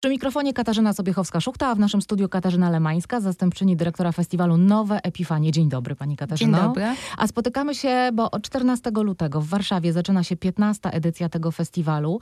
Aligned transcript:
Przy 0.00 0.10
mikrofonie 0.10 0.52
Katarzyna 0.52 0.92
Sobiechowska-Szuchta, 0.92 1.66
a 1.66 1.74
w 1.74 1.78
naszym 1.78 2.02
studiu 2.02 2.28
Katarzyna 2.28 2.70
Lemańska, 2.70 3.20
zastępczyni 3.20 3.76
dyrektora 3.76 4.12
festiwalu 4.12 4.56
Nowe 4.56 5.00
Epifanie. 5.02 5.52
Dzień 5.52 5.68
dobry 5.68 5.96
Pani 5.96 6.16
Katarzyno. 6.16 6.58
Dzień 6.58 6.66
dobry. 6.66 6.84
A 7.16 7.26
spotykamy 7.26 7.74
się, 7.74 8.10
bo 8.12 8.30
od 8.30 8.42
14 8.42 8.90
lutego 8.90 9.40
w 9.40 9.46
Warszawie 9.46 9.92
zaczyna 9.92 10.24
się 10.24 10.36
15. 10.36 10.90
edycja 10.90 11.28
tego 11.28 11.52
festiwalu 11.52 12.20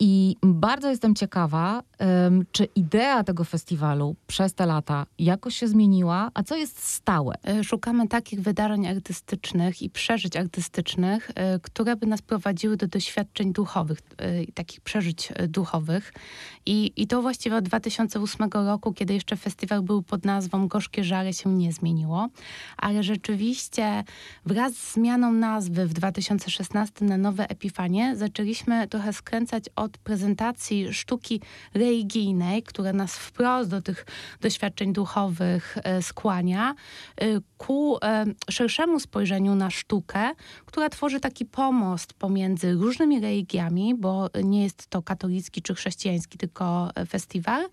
i 0.00 0.36
bardzo 0.42 0.90
jestem 0.90 1.14
ciekawa, 1.14 1.82
um, 2.00 2.44
czy 2.52 2.64
idea 2.64 3.24
tego 3.24 3.44
festiwalu 3.44 4.16
przez 4.26 4.54
te 4.54 4.66
lata 4.66 5.06
jakoś 5.18 5.56
się 5.56 5.68
zmieniła, 5.68 6.30
a 6.34 6.42
co 6.42 6.56
jest 6.56 6.84
stałe? 6.84 7.34
E, 7.46 7.64
szukamy 7.64 8.08
takich 8.08 8.40
wydarzeń 8.40 8.86
artystycznych 8.86 9.82
i 9.82 9.90
przeżyć 9.90 10.36
artystycznych, 10.36 11.30
e, 11.34 11.58
które 11.58 11.96
by 11.96 12.06
nas 12.06 12.22
prowadziły 12.22 12.76
do 12.76 12.86
doświadczeń 12.86 13.52
duchowych, 13.52 13.98
e, 14.18 14.52
takich 14.52 14.80
przeżyć 14.80 15.32
duchowych. 15.48 16.12
I, 16.66 16.92
I 16.96 17.07
to 17.08 17.22
właściwie 17.22 17.56
od 17.56 17.64
2008 17.64 18.50
roku, 18.52 18.92
kiedy 18.92 19.14
jeszcze 19.14 19.36
festiwal 19.36 19.82
był 19.82 20.02
pod 20.02 20.24
nazwą 20.24 20.68
Gorzkie 20.68 21.04
Żary, 21.04 21.32
się 21.32 21.52
nie 21.52 21.72
zmieniło. 21.72 22.28
Ale 22.76 23.02
rzeczywiście 23.02 24.04
wraz 24.46 24.74
z 24.74 24.94
zmianą 24.94 25.32
nazwy 25.32 25.86
w 25.86 25.92
2016 25.92 27.04
na 27.04 27.16
Nowe 27.16 27.50
Epifanie 27.50 28.16
zaczęliśmy 28.16 28.88
trochę 28.88 29.12
skręcać 29.12 29.64
od 29.76 29.98
prezentacji 29.98 30.94
sztuki 30.94 31.40
religijnej, 31.74 32.62
która 32.62 32.92
nas 32.92 33.16
wprost 33.16 33.70
do 33.70 33.82
tych 33.82 34.06
doświadczeń 34.40 34.92
duchowych 34.92 35.76
e, 35.84 36.02
skłania, 36.02 36.74
e, 37.16 37.24
ku 37.56 37.98
e, 38.02 38.24
szerszemu 38.50 39.00
spojrzeniu 39.00 39.54
na 39.54 39.70
sztukę, 39.70 40.30
która 40.66 40.88
tworzy 40.88 41.20
taki 41.20 41.44
pomost 41.44 42.12
pomiędzy 42.12 42.72
różnymi 42.72 43.20
religiami, 43.20 43.94
bo 43.94 44.30
nie 44.44 44.62
jest 44.62 44.86
to 44.86 45.02
katolicki 45.02 45.62
czy 45.62 45.74
chrześcijański, 45.74 46.38
tylko 46.38 46.90
festiwal, 47.06 47.68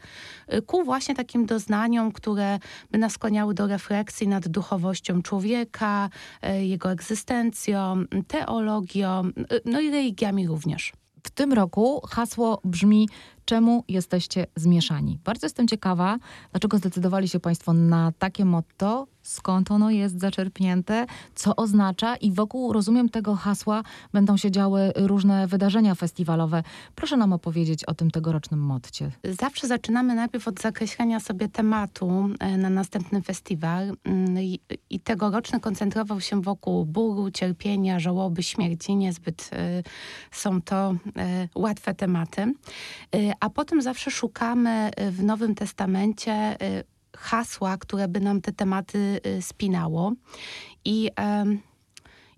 y, 0.53 0.61
ku 0.61 0.83
właśnie 0.83 1.15
takim 1.15 1.45
doznaniom, 1.45 2.11
które 2.11 2.59
by 2.91 2.97
nas 2.97 3.13
skłaniały 3.13 3.53
do 3.53 3.67
refleksji 3.67 4.27
nad 4.27 4.47
duchowością 4.47 5.21
człowieka, 5.21 6.09
y, 6.59 6.65
jego 6.65 6.91
egzystencją, 6.91 8.03
teologią, 8.27 9.25
y, 9.25 9.61
no 9.65 9.79
i 9.81 9.91
religiami 9.91 10.47
również. 10.47 10.93
W 11.23 11.29
tym 11.29 11.53
roku 11.53 12.01
hasło 12.07 12.61
brzmi 12.63 13.09
czemu 13.45 13.83
jesteście 13.87 14.47
zmieszani. 14.55 15.19
Bardzo 15.23 15.45
jestem 15.45 15.67
ciekawa, 15.67 16.17
dlaczego 16.51 16.77
zdecydowali 16.77 17.27
się 17.27 17.39
Państwo 17.39 17.73
na 17.73 18.11
takie 18.19 18.45
motto, 18.45 19.07
skąd 19.25 19.71
ono 19.71 19.91
jest 19.91 20.19
zaczerpnięte, 20.19 21.05
co 21.35 21.55
oznacza 21.55 22.15
i 22.15 22.31
wokół, 22.31 22.73
rozumiem, 22.73 23.09
tego 23.09 23.35
hasła 23.35 23.83
będą 24.13 24.37
się 24.37 24.51
działy 24.51 24.91
różne 24.95 25.47
wydarzenia 25.47 25.95
festiwalowe. 25.95 26.63
Proszę 26.95 27.17
nam 27.17 27.33
opowiedzieć 27.33 27.85
o 27.85 27.93
tym 27.93 28.11
tegorocznym 28.11 28.59
motcie. 28.59 29.11
Zawsze 29.23 29.67
zaczynamy 29.67 30.15
najpierw 30.15 30.47
od 30.47 30.61
zakreślenia 30.61 31.19
sobie 31.19 31.49
tematu 31.49 32.29
e, 32.39 32.57
na 32.57 32.69
następny 32.69 33.21
festiwal 33.21 33.93
mm, 34.03 34.43
i, 34.89 34.99
tegoroczny 35.03 35.59
koncentrował 35.59 36.21
się 36.21 36.41
wokół 36.41 36.85
bólu, 36.85 37.31
cierpienia, 37.31 37.99
żałoby, 37.99 38.43
śmierci. 38.43 38.95
Niezbyt 38.95 39.49
y, 39.53 39.83
są 40.31 40.61
to 40.61 40.91
y, 40.91 41.49
łatwe 41.55 41.93
tematy. 41.93 42.53
A 43.39 43.49
potem 43.49 43.81
zawsze 43.81 44.11
szukamy 44.11 44.91
w 45.11 45.23
Nowym 45.23 45.55
Testamencie 45.55 46.57
hasła, 47.17 47.77
które 47.77 48.07
by 48.07 48.19
nam 48.19 48.41
te 48.41 48.51
tematy 48.51 49.19
y, 49.25 49.41
spinało. 49.41 50.13
I, 50.85 51.11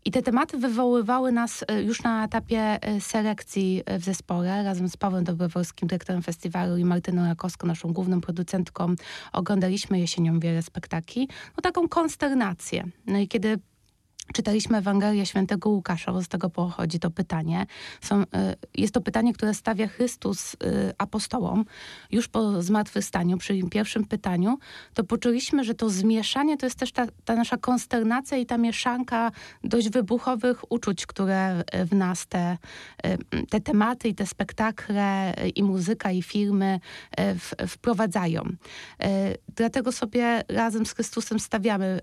i 0.06 0.12
te 0.12 0.22
tematy 0.22 0.58
wywoływały 0.58 1.32
nas 1.32 1.66
już 1.86 2.04
na 2.04 2.26
etapie 2.26 2.80
selekcji 3.00 3.84
w 4.00 4.04
zespole. 4.04 4.64
Razem 4.64 4.90
z 4.90 4.98
Pawłem 4.98 5.24
Dobrowolskim, 5.24 5.88
dyrektorem 5.88 6.22
festiwalu 6.22 6.78
i 6.78 6.86
Martyną 6.86 7.26
Rakowską, 7.26 7.68
naszą 7.68 7.94
główną 7.94 8.22
producentką, 8.22 8.96
oglądaliśmy 9.34 10.00
jesienią 10.00 10.40
wiele 10.40 10.62
spektakli. 10.62 11.28
No 11.58 11.62
taką 11.62 11.88
konsternację. 11.88 12.88
No 13.08 13.18
i 13.20 13.28
kiedy 13.28 13.60
Czytaliśmy 14.34 14.78
Ewangelię 14.78 15.26
Świętego 15.26 15.70
Łukasza, 15.70 16.12
bo 16.12 16.22
z 16.22 16.28
tego 16.28 16.50
pochodzi 16.50 17.00
to 17.00 17.12
pytanie. 17.12 17.66
Są, 18.02 18.22
y, 18.22 18.26
jest 18.76 18.94
to 18.94 19.02
pytanie, 19.02 19.34
które 19.34 19.54
stawia 19.54 19.88
Chrystus 19.88 20.54
y, 20.54 20.58
apostołom 20.98 21.66
już 22.12 22.28
po 22.28 22.62
zmartwychwstaniu, 22.62 23.38
przy 23.38 23.60
pierwszym 23.72 24.06
pytaniu, 24.06 24.58
to 24.94 25.04
poczuliśmy, 25.04 25.64
że 25.64 25.74
to 25.74 25.90
zmieszanie 25.90 26.58
to 26.58 26.66
jest 26.66 26.80
też 26.80 26.92
ta, 26.92 27.08
ta 27.26 27.36
nasza 27.36 27.58
konsternacja 27.58 28.38
i 28.38 28.46
ta 28.46 28.58
mieszanka 28.58 29.32
dość 29.64 29.90
wybuchowych 29.90 30.72
uczuć, 30.72 31.06
które 31.06 31.64
w 31.86 31.96
nas 31.96 32.28
te, 32.28 32.58
te 33.50 33.62
tematy 33.62 34.08
i 34.08 34.16
te 34.16 34.26
spektakle 34.26 35.34
i 35.56 35.64
muzyka 35.64 36.12
i 36.12 36.22
filmy 36.22 36.80
w, 37.18 37.54
wprowadzają. 37.68 38.44
Dlatego 39.56 39.92
sobie 39.92 40.44
razem 40.50 40.86
z 40.86 40.94
Chrystusem 40.94 41.40
stawiamy 41.40 42.00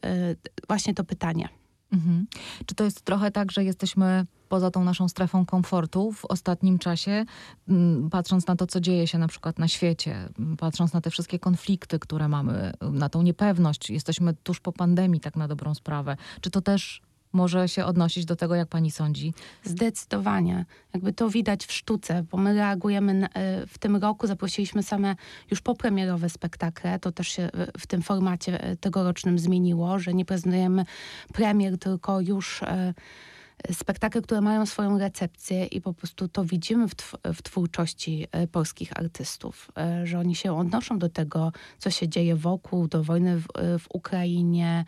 właśnie 0.69 0.95
to 0.95 1.05
pytanie. 1.05 1.49
Mhm. 1.95 2.27
Czy 2.67 2.75
to 2.75 2.85
jest 2.85 3.03
trochę 3.03 3.31
tak, 3.31 3.53
że 3.53 3.65
jesteśmy 3.65 4.27
poza 4.49 4.71
tą 4.71 4.85
naszą 4.85 5.09
strefą 5.09 5.47
komfortu 5.47 6.13
w 6.13 6.25
ostatnim 6.25 6.79
czasie, 6.79 7.25
patrząc 8.11 8.47
na 8.47 8.57
to, 8.57 8.67
co 8.67 8.81
dzieje 8.81 9.07
się 9.07 9.19
na 9.19 9.29
przykład 9.29 9.59
na 9.59 9.69
świecie, 9.69 10.29
patrząc 10.59 10.93
na 10.93 11.01
te 11.01 11.11
wszystkie 11.11 11.39
konflikty, 11.39 11.99
które 11.99 12.29
mamy, 12.29 12.73
na 12.81 13.09
tą 13.09 13.23
niepewność, 13.23 13.91
jesteśmy 13.91 14.35
tuż 14.35 14.61
po 14.61 14.73
pandemii, 14.73 15.21
tak 15.21 15.37
na 15.37 15.49
dobrą 15.49 15.75
sprawę. 15.75 16.17
Czy 16.41 16.51
to 16.51 16.61
też 16.61 17.03
może 17.35 17.69
się 17.69 17.85
odnosić 17.85 18.25
do 18.25 18.37
tego, 18.37 18.55
jak 18.55 18.69
pani 18.69 18.91
sądzi? 18.91 19.35
Zdecydowanie. 19.65 20.65
Jakby 20.95 21.13
to 21.13 21.31
widać 21.31 21.67
w 21.67 21.73
sztuce, 21.73 22.23
bo 22.31 22.39
my 22.39 22.55
reagujemy 22.55 23.29
e, 23.35 23.67
w 23.67 23.79
tym 23.79 23.97
roku, 23.97 24.27
zaprosiliśmy 24.27 24.83
same 24.83 25.17
już 25.51 25.61
popremierowe 25.61 26.29
spektakle. 26.29 26.99
To 26.99 27.13
też 27.13 27.29
się 27.29 27.51
w 27.79 27.87
tym 27.87 28.03
formacie 28.03 28.61
e, 28.61 28.77
tegorocznym 28.77 29.39
zmieniło, 29.39 29.99
że 29.99 30.15
nie 30.15 30.25
prezentujemy 30.25 30.85
premier, 31.33 31.79
tylko 31.79 32.21
już 32.21 32.63
e, 32.63 32.95
spektakle, 33.73 34.23
które 34.23 34.41
mają 34.41 34.67
swoją 34.67 34.99
recepcję 34.99 35.67
i 35.67 35.81
po 35.81 35.93
prostu 35.93 36.29
to 36.29 36.45
widzimy 36.45 36.89
w, 36.89 36.95
tw 36.95 37.17
w 37.35 37.43
twórczości 37.43 38.27
e, 38.33 38.47
polskich 38.47 38.99
artystów, 38.99 39.71
e, 39.79 40.07
że 40.07 40.19
oni 40.19 40.35
się 40.35 40.57
odnoszą 40.57 40.99
do 40.99 41.09
tego, 41.09 41.53
co 41.79 41.91
się 41.91 42.09
dzieje 42.09 42.37
wokół, 42.37 42.89
do 42.89 43.05
wojny 43.05 43.41
w, 43.41 43.47
e, 43.55 43.79
w 43.79 43.87
Ukrainie, 43.95 44.85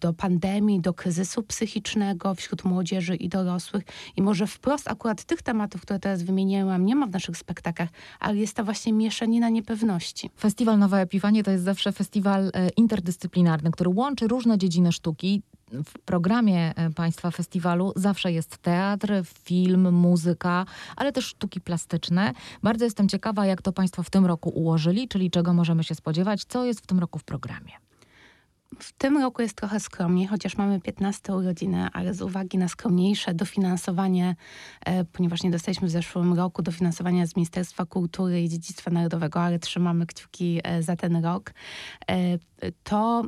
do 0.00 0.12
pandemii, 0.12 0.80
do 0.80 0.94
kryzysu 0.94 1.42
psychicznego 1.42 2.34
wśród 2.34 2.64
młodzieży 2.64 3.16
i 3.16 3.28
dorosłych. 3.28 3.84
I 4.16 4.22
może 4.22 4.46
wprost 4.46 4.88
akurat 4.90 5.24
tych 5.24 5.42
tematów, 5.42 5.82
które 5.82 5.98
teraz 5.98 6.22
wymieniłam, 6.22 6.86
nie 6.86 6.96
ma 6.96 7.06
w 7.06 7.10
naszych 7.10 7.36
spektaklach, 7.36 7.88
ale 8.20 8.36
jest 8.36 8.56
ta 8.56 8.64
właśnie 8.64 8.92
mieszanina 8.92 9.48
niepewności. 9.48 10.30
Festiwal 10.38 10.78
Nowe 10.78 11.00
Epiwanie 11.00 11.42
to 11.42 11.50
jest 11.50 11.64
zawsze 11.64 11.92
festiwal 11.92 12.52
interdyscyplinarny, 12.76 13.70
który 13.70 13.90
łączy 13.90 14.28
różne 14.28 14.58
dziedziny 14.58 14.92
sztuki 14.92 15.42
w 15.72 15.98
programie 16.04 16.72
e, 16.76 16.90
Państwa 16.90 17.30
festiwalu 17.30 17.92
zawsze 17.96 18.32
jest 18.32 18.58
teatr, 18.58 19.12
film, 19.44 19.94
muzyka, 19.94 20.66
ale 20.96 21.12
też 21.12 21.24
sztuki 21.24 21.60
plastyczne. 21.60 22.32
Bardzo 22.62 22.84
jestem 22.84 23.08
ciekawa, 23.08 23.46
jak 23.46 23.62
to 23.62 23.72
Państwo 23.72 24.02
w 24.02 24.10
tym 24.10 24.26
roku 24.26 24.48
ułożyli, 24.48 25.08
czyli 25.08 25.30
czego 25.30 25.52
możemy 25.52 25.84
się 25.84 25.94
spodziewać, 25.94 26.44
co 26.44 26.64
jest 26.64 26.80
w 26.80 26.86
tym 26.86 26.98
roku 26.98 27.18
w 27.18 27.24
programie. 27.24 27.72
W 28.78 28.92
tym 28.92 29.18
roku 29.18 29.42
jest 29.42 29.54
trochę 29.56 29.80
skromniej, 29.80 30.26
chociaż 30.26 30.56
mamy 30.56 30.80
15 30.80 31.34
urodziny, 31.34 31.88
ale 31.92 32.14
z 32.14 32.22
uwagi 32.22 32.58
na 32.58 32.68
skromniejsze 32.68 33.34
dofinansowanie, 33.34 34.36
e, 34.84 35.04
ponieważ 35.04 35.42
nie 35.42 35.50
dostaliśmy 35.50 35.88
w 35.88 35.90
zeszłym 35.90 36.34
roku 36.34 36.62
dofinansowania 36.62 37.26
z 37.26 37.36
Ministerstwa 37.36 37.86
Kultury 37.86 38.42
i 38.42 38.48
Dziedzictwa 38.48 38.90
Narodowego, 38.90 39.40
ale 39.40 39.58
trzymamy 39.58 40.06
kciuki 40.06 40.60
e, 40.64 40.82
za 40.82 40.96
ten 40.96 41.24
rok, 41.24 41.52
to 42.84 43.22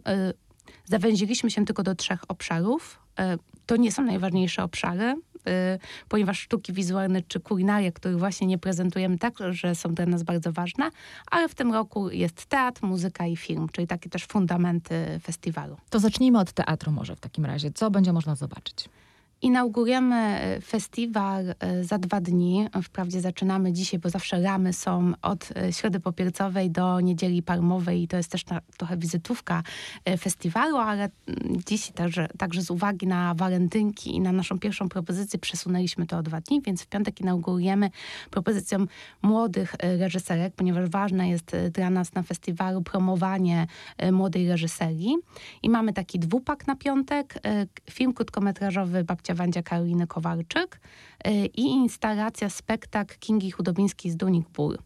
Zawęziliśmy 0.84 1.50
się 1.50 1.64
tylko 1.64 1.82
do 1.82 1.94
trzech 1.94 2.20
obszarów. 2.28 2.98
E, 3.18 3.38
to 3.66 3.76
nie 3.76 3.92
są 3.92 4.04
najważniejsze 4.04 4.62
obszary, 4.62 5.14
e, 5.46 5.78
ponieważ 6.08 6.40
sztuki 6.40 6.72
wizualne 6.72 7.22
czy 7.22 7.40
kulinaria, 7.40 7.92
których 7.92 8.18
właśnie 8.18 8.46
nie 8.46 8.58
prezentujemy 8.58 9.18
tak, 9.18 9.34
że 9.50 9.74
są 9.74 9.94
dla 9.94 10.06
nas 10.06 10.22
bardzo 10.22 10.52
ważne, 10.52 10.90
ale 11.30 11.48
w 11.48 11.54
tym 11.54 11.72
roku 11.72 12.10
jest 12.10 12.46
teatr, 12.46 12.82
muzyka 12.82 13.26
i 13.26 13.36
film, 13.36 13.68
czyli 13.72 13.86
takie 13.86 14.10
też 14.10 14.26
fundamenty 14.26 15.20
festiwalu. 15.22 15.76
To 15.90 15.98
zacznijmy 15.98 16.38
od 16.38 16.52
teatru 16.52 16.92
może 16.92 17.16
w 17.16 17.20
takim 17.20 17.44
razie. 17.44 17.70
Co 17.70 17.90
będzie 17.90 18.12
można 18.12 18.36
zobaczyć? 18.36 18.88
Inaugurujemy 19.42 20.16
e, 20.16 20.60
festiwal 20.60 21.54
e, 21.60 21.84
za 21.84 21.98
dwa 21.98 22.20
dni. 22.20 22.68
Wprawdzie 22.82 23.20
zaczynamy 23.20 23.72
dzisiaj, 23.72 24.00
bo 24.00 24.10
zawsze 24.10 24.42
ramy 24.42 24.72
są 24.72 25.12
od 25.22 25.48
e, 25.56 25.72
Środy 25.72 26.00
Popiercowej 26.00 26.70
do 26.70 27.00
Niedzieli 27.00 27.42
Palmowej 27.42 28.02
i 28.02 28.08
to 28.08 28.16
jest 28.16 28.30
też 28.30 28.44
trochę 28.76 28.96
wizytówka 28.96 29.62
festiwalu, 30.18 30.76
ale 30.76 31.02
mm, 31.02 31.56
dzisiaj 31.66 31.92
także, 31.94 32.28
także 32.38 32.62
z 32.62 32.70
uwagi 32.70 33.06
na 33.06 33.34
walentynki 33.34 34.16
i 34.16 34.20
na 34.20 34.32
naszą 34.32 34.58
pierwszą 34.58 34.88
propozycję 34.88 35.38
przesunęliśmy 35.38 36.06
to 36.06 36.18
o 36.18 36.22
dwa 36.22 36.40
dni, 36.40 36.62
więc 36.62 36.82
w 36.82 36.86
piątek 36.86 37.20
inaugurujemy 37.20 37.90
propozycją 38.30 38.86
młodych 39.22 39.74
reżyserek, 39.80 40.54
ponieważ 40.54 40.88
ważne 40.88 41.28
jest 41.28 41.56
dla 41.72 41.90
nas 41.90 42.14
na 42.14 42.22
festiwalu 42.22 42.82
promowanie 42.82 43.66
młodej 44.12 44.48
reżyserii. 44.48 45.16
I 45.62 45.70
mamy 45.70 45.92
taki 45.92 46.18
dwupak 46.18 46.66
na 46.66 46.76
piątek, 46.76 47.34
film 47.90 48.12
krótkometrażowy 48.12 49.04
Babcia 49.04 49.27
Babcia 49.28 49.34
Wandzia 49.34 49.62
Karoliny 49.62 50.06
Kowalczyk 50.06 50.80
y, 51.26 51.30
i 51.46 51.62
instalacja 51.62 52.50
spektakl 52.50 53.18
Kingi 53.18 53.50
Chudobińskiej 53.50 54.10
z 54.10 54.16
Dunik 54.16 54.48
Ból. 54.48 54.78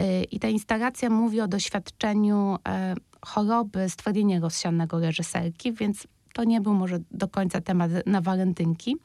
Y, 0.00 0.24
I 0.24 0.38
ta 0.38 0.48
instalacja 0.48 1.10
mówi 1.10 1.40
o 1.40 1.48
doświadczeniu 1.48 2.56
e, 2.68 2.94
choroby 3.20 3.88
stwardnienia 3.88 4.40
rozsianego 4.40 5.00
reżyserki, 5.00 5.72
więc 5.72 6.06
to 6.32 6.44
nie 6.44 6.60
był 6.60 6.74
może 6.74 6.98
do 7.10 7.28
końca 7.28 7.60
temat 7.60 7.90
na 8.06 8.20
walentynki. 8.20 8.96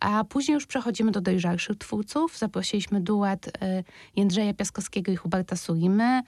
A 0.00 0.24
później 0.24 0.54
już 0.54 0.66
przechodzimy 0.66 1.12
do 1.12 1.20
dojrzalszych 1.20 1.78
twórców. 1.78 2.38
Zaprosiliśmy 2.38 3.00
duet 3.00 3.46
y, 3.46 3.50
Jędrzeja 4.16 4.54
Piaskowskiego 4.54 5.12
i 5.12 5.16
Huberta 5.16 5.56
Surimy. 5.56 6.22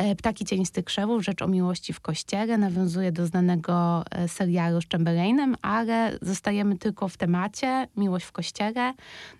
Y, 0.00 0.16
Ptaki 0.16 0.44
Cienisty 0.44 0.82
Krzewów, 0.82 1.24
Rzecz 1.24 1.42
o 1.42 1.48
miłości 1.48 1.92
w 1.92 2.00
kościele. 2.00 2.58
Nawiązuje 2.58 3.12
do 3.12 3.26
znanego 3.26 4.04
y, 4.24 4.28
serialu 4.28 4.80
z 4.80 4.88
Chamberlainem, 4.88 5.56
ale 5.62 6.18
zostajemy 6.22 6.78
tylko 6.78 7.08
w 7.08 7.16
temacie 7.16 7.88
miłość 7.96 8.26
w 8.26 8.32
kościele. 8.32 8.94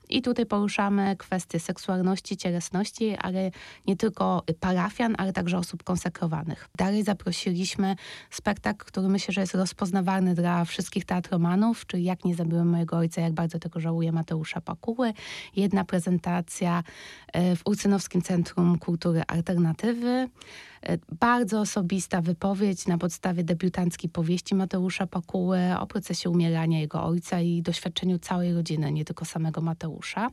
I 0.08 0.22
tutaj 0.22 0.46
poruszamy 0.46 1.16
kwestie 1.16 1.60
seksualności, 1.60 2.36
cielesności, 2.36 3.16
ale 3.16 3.50
nie 3.86 3.96
tylko 3.96 4.42
parafian, 4.60 5.14
ale 5.18 5.32
także 5.32 5.58
osób 5.58 5.82
konsekrowanych. 5.82 6.68
Dalej 6.78 7.02
zaprosiliśmy 7.02 7.96
spektakl, 8.30 8.84
który 8.86 9.08
myślę, 9.08 9.34
że 9.34 9.40
jest 9.40 9.54
rozpoznawalny 9.54 10.34
dla 10.34 10.64
wszystkich 10.64 11.04
teatromanów, 11.04 11.86
czyli 11.86 12.04
Jak 12.04 12.24
nie 12.24 12.34
zabiłem 12.34 12.68
mojego 12.68 12.96
ojca, 12.96 13.20
jak 13.20 13.32
bardzo 13.32 13.58
tego 13.58 13.73
żałuję 13.80 14.12
Mateusza 14.12 14.60
Pakuły. 14.60 15.12
Jedna 15.56 15.84
prezentacja 15.84 16.82
e, 17.32 17.56
w 17.56 17.60
Urcynowskim 17.64 18.22
Centrum 18.22 18.78
Kultury 18.78 19.22
Alternatywy. 19.26 20.28
E, 20.84 20.98
Bardzo 21.20 21.60
osobista 21.60 22.20
wypowiedź 22.20 22.86
na 22.86 22.98
podstawie 22.98 23.44
debiutanckiej 23.44 24.10
powieści 24.10 24.54
Mateusza 24.54 25.06
Pakuły 25.06 25.58
o 25.80 25.86
procesie 25.86 26.30
umierania 26.30 26.80
jego 26.80 27.04
ojca 27.04 27.40
i 27.40 27.62
doświadczeniu 27.62 28.18
całej 28.18 28.54
rodziny, 28.54 28.92
nie 28.92 29.04
tylko 29.04 29.24
samego 29.24 29.60
Mateusza. 29.60 30.28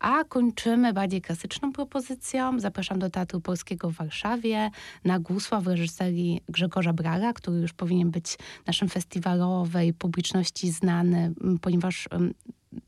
A 0.00 0.24
kończymy 0.24 0.92
bardziej 0.92 1.22
klasyczną 1.22 1.72
propozycją. 1.72 2.60
Zapraszam 2.60 2.98
do 2.98 3.10
Teatru 3.10 3.40
Polskiego 3.40 3.90
w 3.90 3.94
Warszawie 3.94 4.70
na 5.04 5.18
Gusła 5.18 5.60
w 5.60 5.66
reżyserii 5.66 6.40
Grzegorza 6.48 6.92
Brara, 6.92 7.32
który 7.32 7.60
już 7.60 7.72
powinien 7.72 8.10
być 8.10 8.38
naszym 8.66 8.88
festiwalowej 8.88 9.94
publiczności 9.94 10.70
znany, 10.70 11.32
ponieważ 11.60 12.08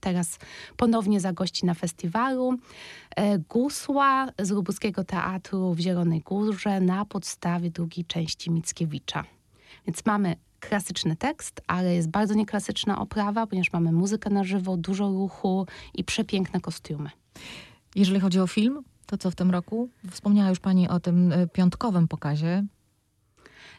teraz 0.02 0.38
ponownie 0.76 1.20
zagości 1.20 1.66
na 1.66 1.74
festiwalu. 1.74 2.58
E, 3.16 3.38
Gusła 3.38 4.28
z 4.38 4.50
Lubuskiego 4.50 5.04
Teatru 5.04 5.74
w 5.74 5.78
Zielonej 5.78 6.20
Górze 6.20 6.80
na 6.80 7.04
podstawie 7.04 7.70
drugiej 7.70 8.04
części 8.04 8.50
Mickiewicza. 8.50 9.24
Więc 9.86 10.06
mamy 10.06 10.36
klasyczny 10.60 11.16
tekst, 11.16 11.60
ale 11.66 11.94
jest 11.94 12.08
bardzo 12.08 12.34
nieklasyczna 12.34 12.98
oprawa, 12.98 13.46
ponieważ 13.46 13.72
mamy 13.72 13.92
muzykę 13.92 14.30
na 14.30 14.44
żywo, 14.44 14.76
dużo 14.76 15.08
ruchu 15.08 15.66
i 15.94 16.04
przepiękne 16.04 16.60
kostiumy. 16.60 17.10
Jeżeli 17.94 18.20
chodzi 18.20 18.40
o 18.40 18.46
film, 18.46 18.82
to 19.06 19.18
co 19.18 19.30
w 19.30 19.34
tym 19.34 19.50
roku? 19.50 19.88
Wspomniała 20.10 20.50
już 20.50 20.60
pani 20.60 20.88
o 20.88 21.00
tym 21.00 21.32
y, 21.32 21.48
piątkowym 21.48 22.08
pokazie. 22.08 22.64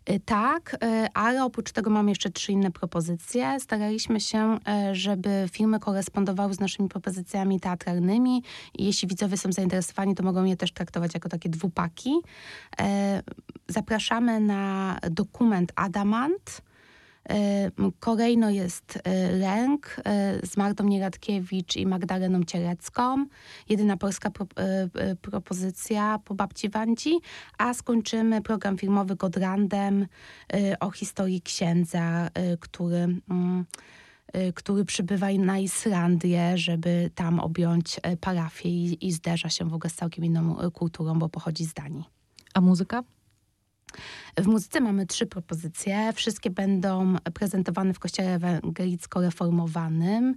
Y, 0.09 0.19
Tak, 0.19 0.73
y, 0.73 1.07
ale 1.13 1.43
oprócz 1.43 1.71
tego 1.71 1.89
mamy 1.89 2.11
jeszcze 2.11 2.29
trzy 2.29 2.51
inne 2.51 2.71
propozycje. 2.71 3.59
Staraliśmy 3.59 4.19
się, 4.19 4.57
y, 4.91 4.95
żeby 4.95 5.49
filmy 5.51 5.79
korespondowały 5.79 6.53
z 6.53 6.59
naszymi 6.59 6.89
propozycjami 6.89 7.59
teatralnymi 7.59 8.43
jeśli 8.79 9.07
widzowie 9.07 9.37
są 9.37 9.51
zainteresowani, 9.51 10.15
to 10.15 10.23
mogą 10.23 10.43
je 10.43 10.57
też 10.57 10.71
traktować 10.71 11.13
jako 11.13 11.29
takie 11.29 11.49
dwupaki. 11.49 12.11
Zapraszamy 13.67 14.39
na 14.39 14.99
dokument 15.11 15.71
Adamant. 15.75 16.61
Kolejno 17.99 18.49
jest 18.49 18.95
y, 18.95 19.37
Lęk 19.37 19.95
y, 20.43 20.47
z 20.47 20.57
Martą 20.57 20.83
Nieradkiewicz 20.83 21.75
i 21.75 21.85
Magdaleną 21.85 22.43
Cielecką. 22.43 23.25
Jedyna 23.69 23.97
polska 23.97 24.31
pro, 24.31 24.45
y, 25.11 25.15
propozycja 25.15 26.19
po 26.25 26.35
babci 26.35 26.69
Wandzi. 26.69 27.19
A 27.57 27.73
skończymy 27.73 28.41
program 28.41 28.77
filmowy 28.77 29.15
Godrandem 29.15 30.07
o 30.79 30.91
historii 30.91 31.41
księdza, 31.41 32.29
który... 32.59 33.07
mm, 33.29 33.65
który 34.55 34.85
przybywa 34.85 35.27
na 35.31 35.59
Islandię, 35.59 36.57
żeby 36.57 37.11
tam 37.15 37.39
objąć 37.39 37.99
parafię 38.21 38.69
i, 38.69 39.07
i 39.07 39.11
zderza 39.11 39.49
się 39.49 39.69
w 39.69 39.73
ogóle 39.73 39.89
z 39.89 39.95
całkiem 39.95 40.25
inną 40.25 40.71
kulturą, 40.73 41.19
bo 41.19 41.29
pochodzi 41.29 41.65
z 41.65 41.73
Danii. 41.73 42.03
A 42.53 42.61
muzyka? 42.61 43.03
W 44.37 44.47
muzyce 44.47 44.81
mamy 44.81 45.05
trzy 45.05 45.25
propozycje. 45.25 46.13
Wszystkie 46.13 46.49
będą 46.49 47.15
prezentowane 47.33 47.93
w 47.93 47.99
kościele 47.99 48.39
ewangelicko-reformowanym, 48.39 50.33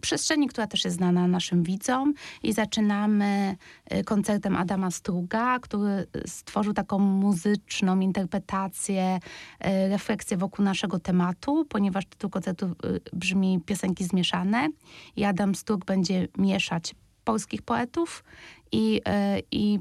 przestrzeni, 0.00 0.48
która 0.48 0.66
też 0.66 0.84
jest 0.84 0.96
znana 0.96 1.28
naszym 1.28 1.62
widzom. 1.62 2.14
I 2.42 2.52
zaczynamy 2.52 3.56
e, 3.84 4.04
koncertem 4.04 4.56
Adama 4.56 4.90
Struga, 4.90 5.58
który 5.58 6.06
stworzył 6.26 6.72
taką 6.72 6.98
muzyczną 6.98 8.00
interpretację, 8.00 9.20
e, 9.58 9.88
refleksję 9.88 10.36
wokół 10.36 10.64
naszego 10.64 10.98
tematu, 10.98 11.64
ponieważ 11.64 12.06
tytuł 12.06 12.30
koncertu 12.30 12.66
e, 12.66 12.72
brzmi 13.12 13.60
Piosenki 13.66 14.04
zmieszane. 14.04 14.68
I 15.16 15.24
Adam 15.24 15.54
Strug 15.54 15.84
będzie 15.84 16.28
mieszać 16.38 16.94
polskich 17.24 17.62
poetów 17.62 18.24
i, 18.72 19.00
i 19.50 19.78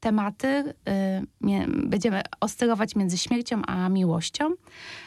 tematy 0.00 0.48
y, 0.48 1.66
będziemy 1.68 2.22
oscylować 2.40 2.96
między 2.96 3.18
śmiercią 3.18 3.62
a 3.66 3.88
miłością. 3.88 4.50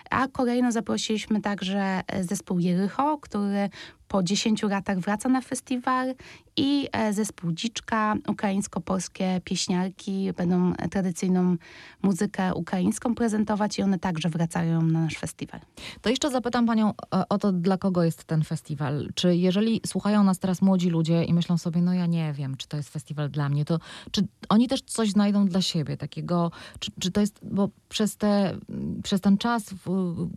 A 0.09 0.27
kolejno 0.27 0.71
zaprosiliśmy 0.71 1.41
także 1.41 2.01
e, 2.07 2.23
zespół 2.23 2.59
Jericho, 2.59 3.17
który 3.17 3.69
po 4.11 4.23
10 4.23 4.63
latach 4.63 4.99
wraca 4.99 5.29
na 5.29 5.41
festiwal 5.41 6.15
i 6.57 6.87
e, 6.91 7.13
zespół 7.13 7.51
Dziczka, 7.51 8.15
ukraińsko-polskie 8.27 9.41
pieśniarki 9.43 10.33
będą 10.37 10.73
tradycyjną 10.91 11.55
muzykę 12.01 12.53
ukraińską 12.55 13.15
prezentować 13.15 13.79
i 13.79 13.81
one 13.81 13.99
także 13.99 14.29
wracają 14.29 14.81
na 14.81 15.01
nasz 15.01 15.17
festiwal. 15.17 15.59
To 16.01 16.09
jeszcze 16.09 16.31
zapytam 16.31 16.65
panią 16.65 16.89
e, 16.89 17.23
o 17.29 17.37
to, 17.37 17.51
dla 17.51 17.77
kogo 17.77 18.03
jest 18.03 18.23
ten 18.23 18.43
festiwal. 18.43 19.09
Czy 19.15 19.35
jeżeli 19.35 19.81
słuchają 19.85 20.23
nas 20.23 20.39
teraz 20.39 20.61
młodzi 20.61 20.89
ludzie 20.89 21.23
i 21.23 21.33
myślą 21.33 21.57
sobie, 21.57 21.81
no 21.81 21.93
ja 21.93 22.05
nie 22.05 22.33
wiem, 22.33 22.57
czy 22.57 22.67
to 22.67 22.77
jest 22.77 22.89
festiwal 22.89 23.29
dla 23.29 23.49
mnie, 23.49 23.65
to 23.65 23.79
czy 24.11 24.27
oni 24.49 24.67
też 24.67 24.81
coś 24.81 25.11
znajdą 25.11 25.45
dla 25.45 25.61
siebie 25.61 25.97
takiego, 25.97 26.51
czy, 26.79 26.91
czy 26.99 27.11
to 27.11 27.21
jest, 27.21 27.39
bo 27.43 27.69
przez, 27.89 28.17
te, 28.17 28.57
przez 29.03 29.21
ten 29.21 29.37
czas, 29.37 29.63
w 29.85 29.87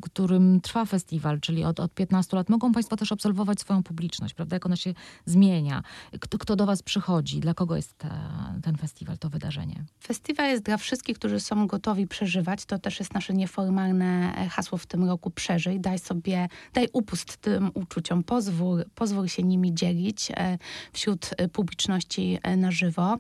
którym 0.03 0.61
trwa 0.61 0.85
festiwal, 0.85 1.41
czyli 1.41 1.65
od, 1.65 1.81
od 1.81 1.95
15 1.95 2.37
lat, 2.37 2.49
mogą 2.49 2.73
państwo 2.73 2.97
też 2.97 3.13
obserwować 3.13 3.64
swoją 3.65 3.83
publiczność, 3.83 4.35
prawda, 4.35 4.57
jak 4.57 4.67
ona 4.67 4.77
się 4.77 4.95
zmienia, 5.25 5.83
kto, 6.21 6.39
kto 6.39 6.57
do 6.57 6.67
was 6.67 6.83
przychodzi, 6.83 7.41
dla 7.41 7.55
kogo 7.55 7.77
jest 7.77 7.99
ta, 7.99 8.11
ten 8.63 8.77
festiwal, 8.77 9.19
to 9.19 9.29
wydarzenie. 9.29 9.85
Festiwal 10.07 10.51
jest 10.51 10.63
dla 10.63 10.77
wszystkich, 10.77 11.19
którzy 11.19 11.41
są 11.41 11.67
gotowi 11.67 12.07
przeżywać. 12.07 12.65
To 12.65 12.79
też 12.79 12.99
jest 12.99 13.15
nasze 13.15 13.35
nieformalne 13.35 14.35
e, 14.37 14.49
hasło 14.49 14.79
w 14.79 14.87
tym 14.87 15.05
roku. 15.05 15.31
Przeżyj, 15.31 15.81
daj 15.81 15.99
sobie, 15.99 16.49
daj 16.73 16.89
upust 16.93 17.37
tym 17.37 17.71
uczuciom, 17.75 18.23
pozwól, 18.23 18.85
pozwól 18.95 19.29
się 19.29 19.43
nimi 19.43 19.75
dzielić 19.75 20.31
e, 20.31 20.59
wśród 20.93 21.31
e, 21.37 21.49
publiczności 21.49 22.39
na 22.57 22.71
żywo. 22.71 23.17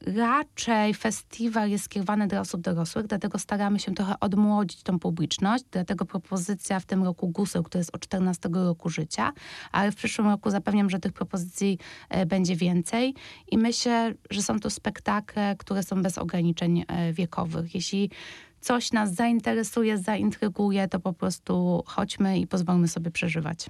Raczej 0.00 0.94
festiwal 0.94 1.70
jest 1.70 1.84
skierowany 1.84 2.26
dla 2.26 2.40
osób 2.40 2.60
dorosłych, 2.60 3.06
dlatego 3.06 3.38
staramy 3.38 3.78
się 3.78 3.94
trochę 3.94 4.20
odmłodzić 4.20 4.82
tą 4.82 4.98
publiczność. 4.98 5.64
Dlatego 5.70 6.04
propozycja 6.04 6.80
w 6.80 6.86
tym 6.86 7.04
roku 7.04 7.28
Guseł, 7.28 7.62
który 7.62 7.80
jest 7.80 7.94
od 7.94 8.00
14 8.00 8.48
roku 8.52 8.88
życia, 8.88 9.32
ale 9.72 9.92
w 9.92 9.94
przyszłym 9.96 10.28
roku 10.28 10.50
zapewniam, 10.50 10.90
że 10.90 10.98
tych 10.98 11.12
propozycji 11.12 11.78
e, 12.08 12.26
będzie 12.26 12.56
więcej. 12.56 13.14
I 13.50 13.58
myślę, 13.58 14.14
że 14.30 14.42
są 14.42 14.60
to 14.60 14.70
spektakle, 14.70 15.56
które 15.58 15.82
są 15.82 16.02
bez 16.02 16.18
ograniczeń 16.18 16.84
e, 16.88 17.12
wiekowych. 17.12 17.74
Jeśli 17.74 18.10
coś 18.64 18.92
nas 18.92 19.14
zainteresuje, 19.14 19.98
zaintryguje, 19.98 20.88
to 20.88 21.00
po 21.00 21.12
prostu 21.12 21.82
chodźmy 21.86 22.38
i 22.38 22.46
pozwólmy 22.46 22.88
sobie 22.88 23.10
przeżywać. 23.10 23.66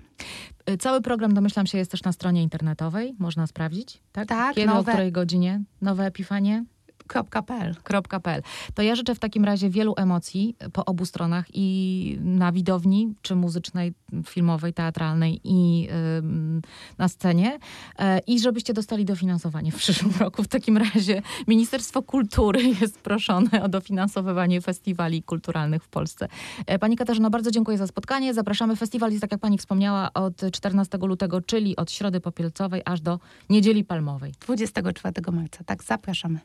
Y, 0.71 0.77
Cały 0.79 1.01
program, 1.01 1.35
domyślam 1.35 1.67
się, 1.67 1.79
jest 1.79 1.91
też 1.91 2.03
na 2.03 2.13
stronie 2.13 2.43
internetowej. 2.43 3.15
Można 3.19 3.47
sprawdzić, 3.47 4.01
tak? 4.13 4.29
Tak, 4.29 4.55
Kiedy, 4.55 4.73
o 4.73 4.75
nowe- 4.75 4.93
której 4.93 5.13
godzinie? 5.13 5.61
Nowe 5.81 6.07
Epifanie? 6.07 6.65
.pl. 7.09 7.75
.pl. 8.23 8.43
To 8.75 8.83
ja 8.83 8.95
życzę 8.95 9.15
w 9.15 9.19
takim 9.19 9.45
razie 9.45 9.71
wielu 9.71 9.95
emocji 9.97 10.57
po 10.73 10.85
obu 10.85 11.07
stronach 11.07 11.45
i 11.55 12.19
na 12.21 12.53
widowni, 12.53 13.15
czy 13.23 13.35
muzycznej, 13.35 13.93
filmowej, 14.27 14.73
teatralnej 14.73 15.41
i 15.45 15.89
na 16.99 17.09
scenie 17.09 17.59
e, 17.99 18.19
i 18.19 18.41
żebyście 18.41 18.73
dostali 18.73 19.05
dofinansowanie 19.05 19.73
w 19.73 19.77
przyszłym 19.77 20.13
roku. 20.21 20.43
W 20.43 20.49
takim 20.49 20.77
razie 20.77 21.23
Ministerstwo 21.49 22.03
Kultury 22.03 22.63
jest 22.81 23.01
proszone 23.01 23.63
o 23.63 23.69
dofinansowywanie 23.69 24.61
festiwali 24.61 25.23
kulturalnych 25.23 25.85
w 25.85 25.89
Polsce. 25.89 26.29
E, 26.67 26.79
Pani 26.79 26.97
Katarzyno, 26.97 27.31
bardzo 27.31 27.51
dziękuję 27.51 27.79
za 27.79 27.87
spotkanie. 27.87 28.35
Zapraszamy. 28.35 28.77
Festiwal 28.77 29.11
jest, 29.11 29.21
tak 29.21 29.33
jak 29.33 29.41
pani 29.41 29.59
wspomniała, 29.59 30.13
od 30.15 30.43
14 30.53 30.99
lutego, 30.99 31.41
czyli 31.41 31.77
od 31.77 31.91
Środy 31.91 32.21
Popielcowej 32.21 32.83
aż 32.85 33.01
do 33.01 33.21
Niedzieli 33.51 33.85
Palmowej. 33.85 34.33
24 34.41 35.33
marca. 35.33 35.65
Tak, 35.65 35.83
zapraszamy. 35.83 36.39